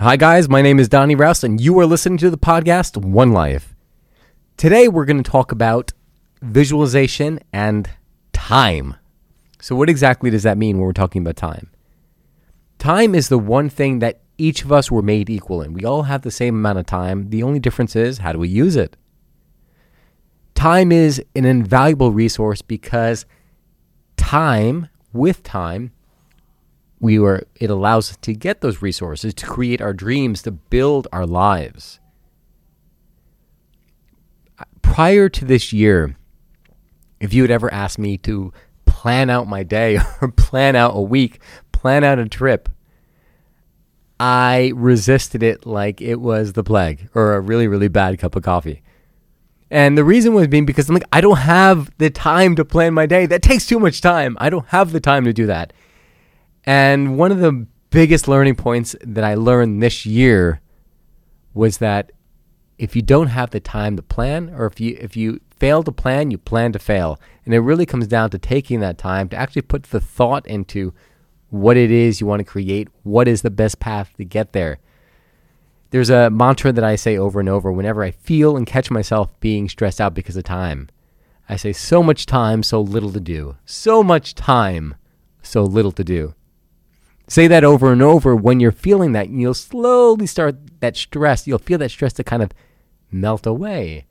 [0.00, 0.48] Hi, guys.
[0.48, 3.76] My name is Donny Raus, and you are listening to the podcast One Life.
[4.56, 5.92] Today, we're going to talk about
[6.40, 7.90] visualization and
[8.32, 8.96] time.
[9.60, 11.70] So, what exactly does that mean when we're talking about time?
[12.78, 15.74] Time is the one thing that each of us were made equal in.
[15.74, 17.28] We all have the same amount of time.
[17.28, 18.96] The only difference is how do we use it?
[20.54, 23.26] Time is an invaluable resource because
[24.16, 25.92] time, with time,
[27.00, 31.08] we were it allows us to get those resources to create our dreams to build
[31.12, 31.98] our lives.
[34.82, 36.16] Prior to this year
[37.20, 38.52] if you had ever asked me to
[38.84, 41.40] plan out my day or plan out a week
[41.72, 42.68] plan out a trip
[44.18, 48.42] i resisted it like it was the plague or a really really bad cup of
[48.42, 48.82] coffee.
[49.72, 52.92] And the reason was being because i'm like i don't have the time to plan
[52.92, 53.24] my day.
[53.24, 54.36] That takes too much time.
[54.40, 55.72] I don't have the time to do that
[56.64, 60.60] and one of the biggest learning points that I learned this year
[61.54, 62.12] was that
[62.78, 65.92] if you don't have the time to plan, or if you if you fail to
[65.92, 67.20] plan, you plan to fail.
[67.44, 70.94] And it really comes down to taking that time to actually put the thought into
[71.50, 74.78] what it is you want to create, what is the best path to get there.
[75.90, 79.38] There's a mantra that I say over and over whenever I feel and catch myself
[79.40, 80.88] being stressed out because of time.
[81.48, 83.56] I say, so much time, so little to do.
[83.66, 84.94] So much time,
[85.42, 86.34] so little to do.
[87.30, 91.46] Say that over and over when you're feeling that, and you'll slowly start that stress.
[91.46, 92.50] You'll feel that stress to kind of
[93.12, 94.06] melt away.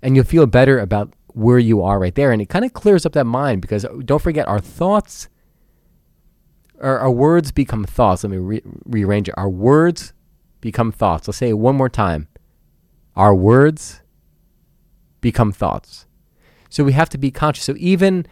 [0.00, 2.30] And you'll feel better about where you are right there.
[2.30, 5.28] And it kind of clears up that mind because oh, don't forget, our thoughts,
[6.80, 8.22] our, our words become thoughts.
[8.22, 9.34] Let me re- rearrange it.
[9.36, 10.12] Our words
[10.60, 11.26] become thoughts.
[11.26, 12.28] Let's say it one more time.
[13.16, 14.02] Our words
[15.20, 16.06] become thoughts.
[16.70, 17.64] So we have to be conscious.
[17.64, 18.24] So even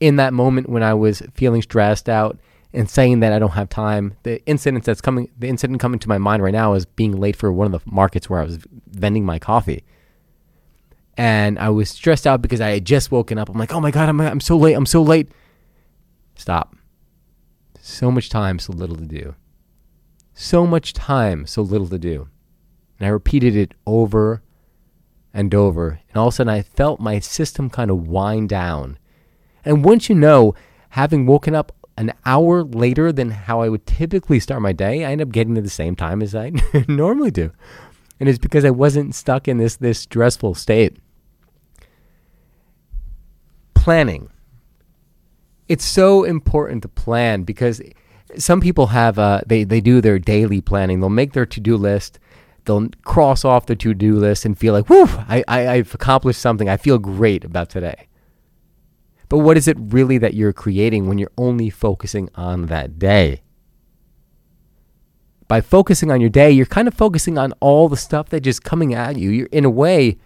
[0.00, 2.40] in that moment when I was feeling stressed out,
[2.74, 4.16] and saying that I don't have time.
[4.24, 7.36] The incident that's coming, the incident coming to my mind right now is being late
[7.36, 8.58] for one of the markets where I was
[8.88, 9.84] vending my coffee.
[11.16, 13.48] And I was stressed out because I had just woken up.
[13.48, 14.74] I'm like, oh my God, I'm, I'm so late.
[14.74, 15.30] I'm so late.
[16.34, 16.74] Stop.
[17.80, 19.36] So much time, so little to do.
[20.32, 22.28] So much time, so little to do.
[22.98, 24.42] And I repeated it over
[25.32, 26.00] and over.
[26.08, 28.98] And all of a sudden, I felt my system kind of wind down.
[29.64, 30.56] And once you know,
[30.90, 35.12] having woken up an hour later than how I would typically start my day, I
[35.12, 36.52] end up getting to the same time as I
[36.88, 37.52] normally do.
[38.20, 40.98] And it's because I wasn't stuck in this this stressful state.
[43.74, 44.30] Planning.
[45.68, 47.80] It's so important to plan because
[48.36, 51.00] some people have uh, they they do their daily planning.
[51.00, 52.18] They'll make their to do list.
[52.64, 55.06] They'll cross off their to do list and feel like, "Whoo!
[55.06, 56.68] I, I I've accomplished something.
[56.68, 58.08] I feel great about today."
[59.28, 63.42] But what is it really that you're creating when you're only focusing on that day?
[65.48, 68.64] By focusing on your day, you're kind of focusing on all the stuff that's just
[68.64, 69.30] coming at you.
[69.30, 70.18] You're in a way,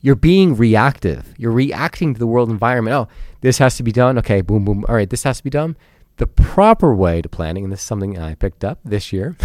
[0.00, 1.34] you're being reactive.
[1.36, 2.94] You're reacting to the world environment.
[2.94, 3.08] Oh,
[3.40, 4.18] this has to be done.
[4.18, 4.84] Okay, boom, boom.
[4.88, 5.76] All right, this has to be done.
[6.16, 9.36] The proper way to planning, and this is something I picked up this year.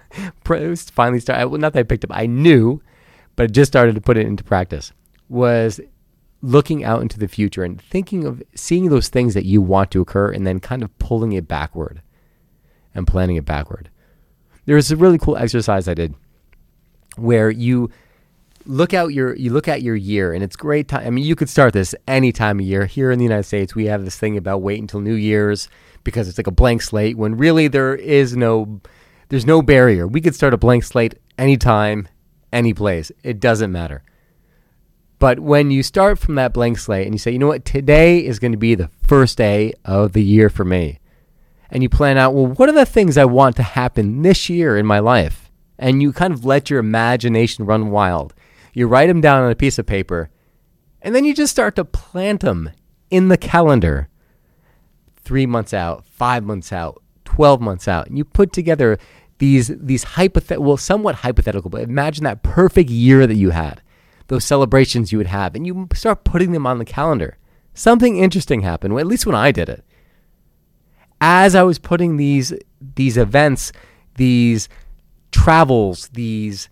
[0.44, 1.48] finally started.
[1.48, 2.10] Well, not that I picked up.
[2.12, 2.80] I knew,
[3.34, 4.92] but I just started to put it into practice.
[5.28, 5.80] Was
[6.42, 10.00] looking out into the future and thinking of seeing those things that you want to
[10.00, 12.02] occur and then kind of pulling it backward
[12.94, 13.90] and planning it backward.
[14.66, 16.14] There was a really cool exercise I did
[17.16, 17.90] where you
[18.66, 21.34] look out your you look at your year and it's great time I mean you
[21.34, 22.86] could start this any time of year.
[22.86, 25.68] Here in the United States we have this thing about wait until New Year's
[26.04, 28.80] because it's like a blank slate when really there is no
[29.28, 30.06] there's no barrier.
[30.06, 32.08] We could start a blank slate anytime,
[32.52, 33.12] any place.
[33.22, 34.02] It doesn't matter.
[35.20, 38.24] But when you start from that blank slate and you say, you know what, today
[38.24, 40.98] is going to be the first day of the year for me,
[41.70, 44.78] and you plan out, well, what are the things I want to happen this year
[44.78, 45.50] in my life?
[45.78, 48.32] And you kind of let your imagination run wild.
[48.72, 50.30] You write them down on a piece of paper,
[51.02, 52.70] and then you just start to plant them
[53.10, 54.08] in the calendar
[55.18, 58.06] three months out, five months out, 12 months out.
[58.06, 58.98] And you put together
[59.36, 63.82] these, these hypothetical, well, somewhat hypothetical, but imagine that perfect year that you had
[64.30, 67.36] those celebrations you would have, and you start putting them on the calendar.
[67.74, 69.84] Something interesting happened, at least when I did it.
[71.20, 72.54] As I was putting these
[72.94, 73.72] these events,
[74.14, 74.68] these
[75.32, 76.68] travels, these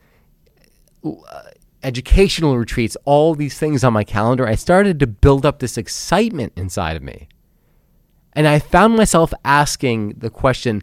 [1.05, 1.14] uh,
[1.82, 6.52] educational retreats, all these things on my calendar, I started to build up this excitement
[6.56, 7.28] inside of me.
[8.34, 10.82] And I found myself asking the question,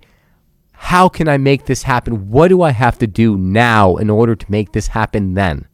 [0.74, 2.30] how can I make this happen?
[2.30, 5.68] What do I have to do now in order to make this happen then?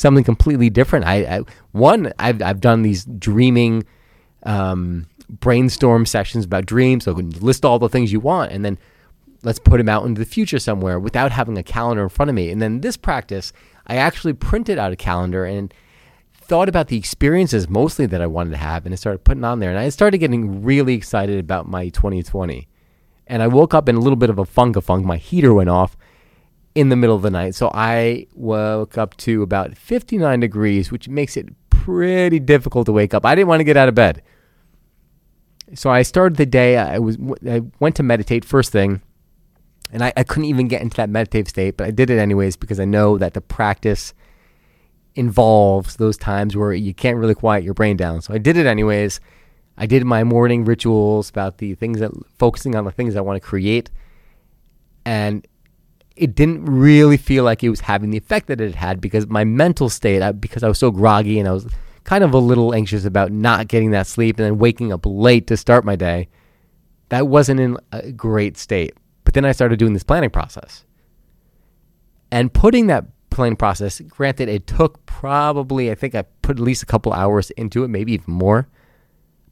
[0.00, 1.04] Something completely different.
[1.04, 1.40] I, I
[1.72, 3.84] one I've I've done these dreaming
[4.44, 7.04] um, brainstorm sessions about dreams.
[7.04, 8.78] So list all the things you want, and then
[9.42, 12.34] let's put them out into the future somewhere without having a calendar in front of
[12.34, 12.50] me.
[12.50, 13.52] And then this practice,
[13.86, 15.72] I actually printed out a calendar and
[16.32, 19.60] thought about the experiences mostly that I wanted to have and I started putting on
[19.60, 19.70] there.
[19.70, 22.68] And I started getting really excited about my 2020.
[23.26, 25.06] And I woke up in a little bit of a funk a funk.
[25.06, 25.96] My heater went off
[26.74, 27.54] in the middle of the night.
[27.54, 33.14] So I woke up to about 59 degrees, which makes it pretty difficult to wake
[33.14, 33.24] up.
[33.24, 34.22] I didn't want to get out of bed.
[35.74, 36.76] So I started the day.
[36.76, 37.16] I was
[37.48, 39.02] I went to meditate first thing,
[39.92, 42.56] and I, I couldn't even get into that meditative state, but I did it anyways
[42.56, 44.12] because I know that the practice
[45.14, 48.20] involves those times where you can't really quiet your brain down.
[48.20, 49.20] So I did it anyways.
[49.76, 53.40] I did my morning rituals about the things that focusing on the things I want
[53.40, 53.90] to create,
[55.04, 55.46] and
[56.20, 59.42] it didn't really feel like it was having the effect that it had because my
[59.42, 61.66] mental state, I, because I was so groggy and I was
[62.04, 65.46] kind of a little anxious about not getting that sleep and then waking up late
[65.46, 66.28] to start my day,
[67.08, 68.92] that wasn't in a great state.
[69.24, 70.84] But then I started doing this planning process.
[72.30, 76.82] And putting that planning process, granted, it took probably, I think I put at least
[76.82, 78.68] a couple hours into it, maybe even more.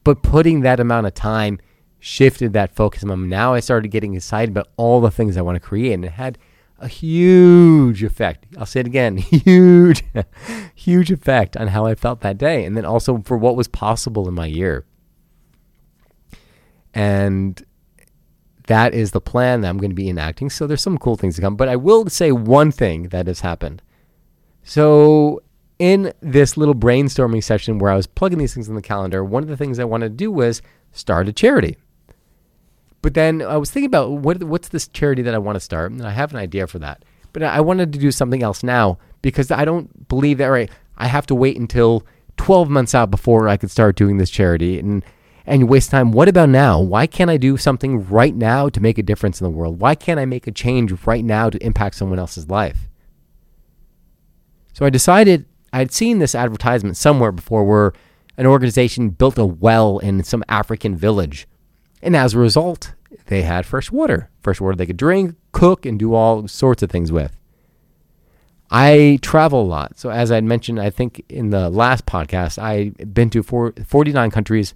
[0.05, 1.61] But putting that amount of time
[1.99, 3.05] shifted that focus.
[3.05, 5.95] Now I started getting excited about all the things I want to create.
[5.95, 6.37] And it had
[6.79, 8.47] a huge effect.
[8.57, 10.05] I'll say it again huge,
[10.75, 12.65] huge effect on how I felt that day.
[12.65, 14.85] And then also for what was possible in my year.
[16.95, 17.65] And
[18.67, 20.51] that is the plan that I'm going to be enacting.
[20.51, 21.57] So there's some cool things to come.
[21.57, 23.83] But I will say one thing that has happened.
[24.63, 25.43] So
[25.79, 29.43] in this little brainstorming session where I was plugging these things in the calendar, one
[29.43, 30.61] of the things I wanted to do was
[30.93, 31.77] start a charity.
[33.03, 35.93] But then I was thinking about what what's this charity that I want to start,
[35.93, 37.05] and I have an idea for that.
[37.33, 40.71] But I wanted to do something else now because I don't believe that right.
[40.97, 42.05] I have to wait until
[42.39, 45.05] 12 months out before I could start doing this charity and
[45.47, 46.13] and waste time.
[46.13, 46.81] What about now?
[46.81, 49.81] Why can't I do something right now to make a difference in the world?
[49.81, 52.89] Why can't I make a change right now to impact someone else's life?
[54.75, 57.93] So I decided I'd seen this advertisement somewhere before where
[58.37, 61.49] an organization built a well in some African village
[62.03, 62.95] and as a result,
[63.27, 66.91] they had fresh water, fresh water they could drink, cook, and do all sorts of
[66.91, 67.37] things with.
[68.71, 69.99] I travel a lot.
[69.99, 74.31] So, as I mentioned, I think in the last podcast, I've been to four, 49
[74.31, 74.75] countries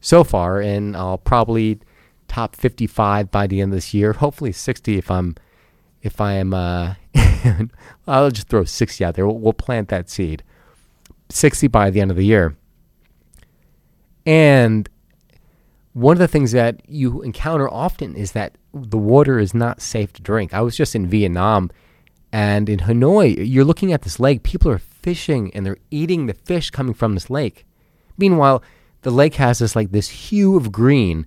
[0.00, 1.80] so far, and I'll probably
[2.28, 4.14] top 55 by the end of this year.
[4.14, 5.36] Hopefully, 60 if I'm
[6.02, 6.54] if I am.
[6.54, 6.94] Uh,
[8.06, 9.26] I'll just throw 60 out there.
[9.26, 10.42] We'll, we'll plant that seed.
[11.28, 12.56] 60 by the end of the year.
[14.24, 14.88] And
[15.96, 20.12] one of the things that you encounter often is that the water is not safe
[20.12, 20.52] to drink.
[20.52, 21.70] I was just in Vietnam
[22.30, 26.34] and in Hanoi, you're looking at this lake, people are fishing and they're eating the
[26.34, 27.64] fish coming from this lake.
[28.18, 28.62] Meanwhile,
[29.00, 31.26] the lake has this like this hue of green.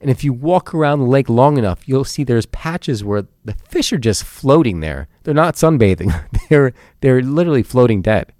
[0.00, 3.54] And if you walk around the lake long enough, you'll see there's patches where the
[3.68, 5.06] fish are just floating there.
[5.22, 6.12] They're not sunbathing.
[6.48, 8.32] they're they're literally floating dead.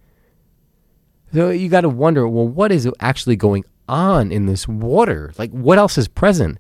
[1.32, 5.32] So you got to wonder, well, what is actually going on in this water?
[5.37, 6.58] Like, what else is present?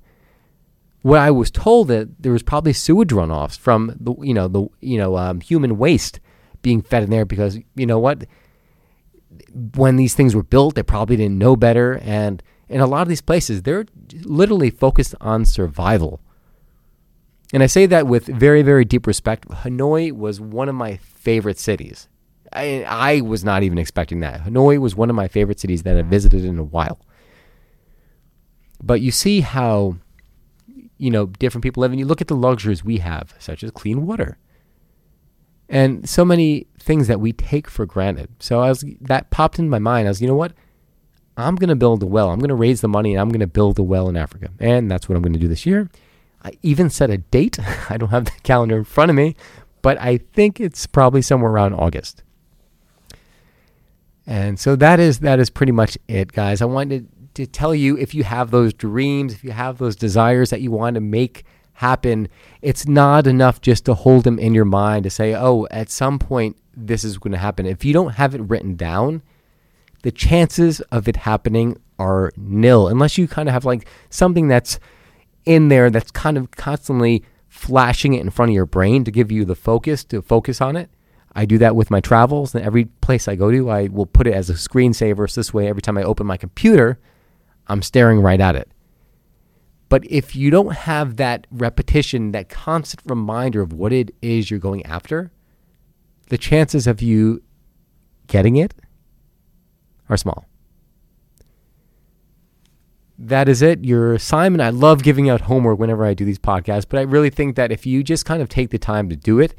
[1.02, 4.66] Well, I was told that there was probably sewage runoffs from the, you know, the,
[4.80, 6.20] you know, um, human waste
[6.60, 8.26] being fed in there because you know what?
[9.74, 13.08] When these things were built, they probably didn't know better, and in a lot of
[13.08, 13.86] these places, they're
[14.22, 16.20] literally focused on survival.
[17.52, 19.48] And I say that with very, very deep respect.
[19.48, 22.08] Hanoi was one of my favorite cities.
[22.52, 24.44] I, I was not even expecting that.
[24.44, 27.00] Hanoi was one of my favorite cities that I visited in a while.
[28.82, 29.96] But you see how,
[30.98, 33.70] you know, different people live, and you look at the luxuries we have, such as
[33.70, 34.38] clean water,
[35.68, 38.30] and so many things that we take for granted.
[38.38, 40.08] So I was that popped in my mind.
[40.08, 40.52] I was, you know what?
[41.36, 42.30] I'm going to build a well.
[42.30, 44.50] I'm going to raise the money, and I'm going to build a well in Africa,
[44.58, 45.88] and that's what I'm going to do this year.
[46.42, 47.58] I even set a date.
[47.90, 49.36] I don't have the calendar in front of me,
[49.82, 52.22] but I think it's probably somewhere around August.
[54.26, 56.62] And so that is that is pretty much it, guys.
[56.62, 60.50] I wanted to tell you if you have those dreams, if you have those desires
[60.50, 61.44] that you want to make
[61.74, 62.28] happen,
[62.60, 66.18] it's not enough just to hold them in your mind to say, oh, at some
[66.18, 67.66] point this is going to happen.
[67.66, 69.22] If you don't have it written down,
[70.02, 74.78] the chances of it happening are nil unless you kind of have like something that's
[75.44, 79.30] in there that's kind of constantly flashing it in front of your brain to give
[79.30, 80.88] you the focus to focus on it.
[81.34, 84.26] I do that with my travels, and every place I go to, I will put
[84.26, 85.30] it as a screensaver.
[85.30, 86.98] So this way, every time I open my computer,
[87.70, 88.70] I'm staring right at it.
[89.88, 94.60] But if you don't have that repetition, that constant reminder of what it is you're
[94.60, 95.32] going after,
[96.28, 97.42] the chances of you
[98.26, 98.74] getting it
[100.08, 100.46] are small.
[103.20, 103.84] that is it.
[103.84, 104.62] Your assignment.
[104.62, 107.70] I love giving out homework whenever I do these podcasts, but I really think that
[107.70, 109.54] if you just kind of take the time to do it,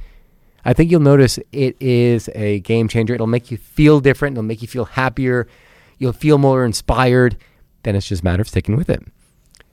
[0.65, 3.13] I think you'll notice it is a game changer.
[3.13, 4.33] It'll make you feel different.
[4.33, 5.47] It'll make you feel happier.
[5.99, 7.37] You'll feel more inspired.
[7.83, 9.03] Then it's just a matter of sticking with it.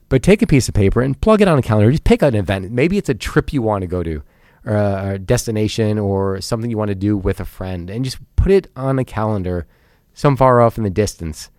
[0.09, 1.91] But take a piece of paper and plug it on a calendar.
[1.91, 2.71] Just pick an event.
[2.71, 4.23] Maybe it's a trip you want to go to,
[4.65, 8.51] or a destination, or something you want to do with a friend, and just put
[8.51, 9.67] it on a calendar,
[10.15, 11.51] some far off in the distance,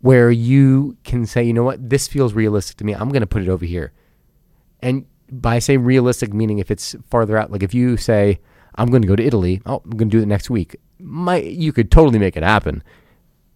[0.00, 2.94] where you can say, you know what, this feels realistic to me.
[2.94, 3.92] I'm going to put it over here.
[4.80, 8.40] And by saying realistic, meaning if it's farther out, like if you say,
[8.76, 10.76] I'm going to go to Italy, oh, I'm going to do it next week.
[10.98, 12.82] My, you could totally make it happen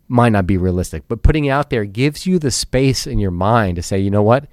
[0.08, 3.30] might not be realistic, but putting it out there gives you the space in your
[3.30, 4.46] mind to say, you know what?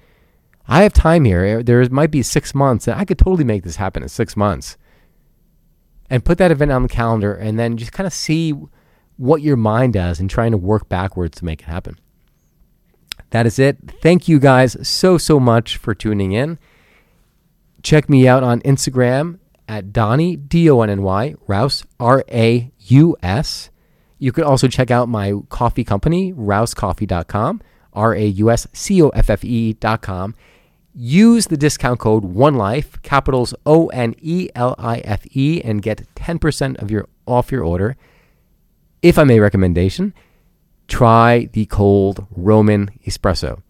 [0.66, 1.44] I have time here.
[1.44, 4.36] Eh, there might be six months, and I could totally make this happen in six
[4.36, 4.76] months.
[6.08, 8.54] And put that event on the calendar, and then just kind of see
[9.16, 11.98] what your mind does and trying to work backwards to make it happen.
[13.30, 13.78] That is it.
[14.02, 16.58] Thank you guys so, so much for tuning in.
[17.82, 22.70] Check me out on Instagram at Donny, D O N N Y, Raus, R A
[22.78, 23.70] U S.
[24.22, 27.60] You can also check out my coffee company, rauscoffee.com,
[27.92, 30.36] R A U S C O F F E.com.
[30.94, 36.06] Use the discount code ONELIFE, capitals O N E L I F E, and get
[36.14, 37.96] 10% of your off your order.
[39.02, 40.14] If I may recommendation,
[40.86, 43.60] try the cold Roman espresso.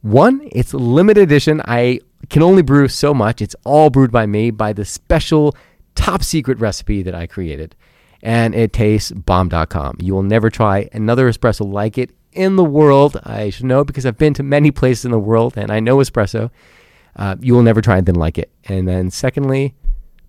[0.00, 1.60] One, it's limited edition.
[1.66, 3.42] I can only brew so much.
[3.42, 5.54] It's all brewed by me by the special
[5.94, 7.76] top secret recipe that I created
[8.24, 9.98] and it tastes bomb.com.
[10.00, 13.20] You will never try another espresso like it in the world.
[13.22, 15.98] I should know because I've been to many places in the world and I know
[15.98, 16.50] espresso.
[17.14, 18.50] Uh, you will never try anything like it.
[18.64, 19.74] And then, secondly,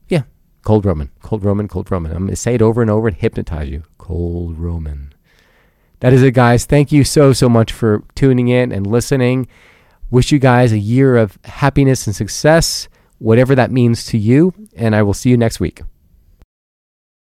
[0.09, 0.23] yeah,
[0.63, 2.11] cold Roman, cold Roman, cold Roman.
[2.11, 3.83] I'm going to say it over and over and hypnotize you.
[3.97, 5.13] Cold Roman.
[6.01, 6.65] That is it, guys.
[6.65, 9.47] Thank you so, so much for tuning in and listening.
[10.11, 14.53] Wish you guys a year of happiness and success, whatever that means to you.
[14.75, 15.81] And I will see you next week.